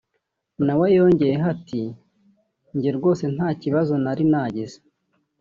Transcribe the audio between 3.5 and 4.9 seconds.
kibazo nari nagize